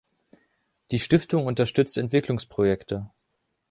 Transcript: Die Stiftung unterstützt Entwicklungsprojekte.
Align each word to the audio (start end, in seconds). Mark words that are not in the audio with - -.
Die 0.89 0.97
Stiftung 0.97 1.45
unterstützt 1.45 1.95
Entwicklungsprojekte. 1.95 3.11